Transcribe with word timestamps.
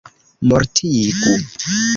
mortigu 0.47 1.31